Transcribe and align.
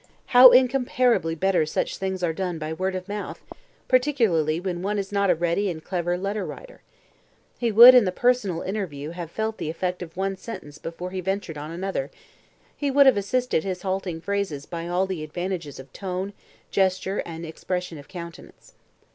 How 0.33 0.49
incomparably 0.49 1.35
better 1.35 1.63
such 1.63 1.97
things 1.99 2.23
are 2.23 2.33
done 2.33 2.57
by 2.57 2.73
word 2.73 2.95
of 2.95 3.07
mouth, 3.07 3.43
particularly 3.87 4.59
when 4.59 4.81
one 4.81 4.97
is 4.97 5.11
not 5.11 5.29
a 5.29 5.35
ready 5.35 5.69
and 5.69 5.83
clever 5.83 6.17
letter 6.17 6.43
writer. 6.43 6.81
He 7.59 7.71
would 7.71 7.93
in 7.93 8.05
the 8.05 8.11
personal 8.11 8.63
interview 8.63 9.11
have 9.11 9.29
felt 9.29 9.59
the 9.59 9.69
effect 9.69 10.01
of 10.01 10.17
one 10.17 10.37
sentence 10.37 10.79
before 10.79 11.11
he 11.11 11.21
ventured 11.21 11.59
on 11.59 11.69
another 11.69 12.09
he 12.75 12.89
would 12.89 13.05
have 13.05 13.15
assisted 13.15 13.63
his 13.63 13.83
halting 13.83 14.21
phrases 14.21 14.65
by 14.65 14.87
all 14.87 15.05
the 15.05 15.23
advantages 15.23 15.79
of 15.79 15.93
tone, 15.93 16.33
gesture, 16.71 17.19
and 17.23 17.45
expression 17.45 17.99
of 17.99 18.07
countenance. 18.07 18.73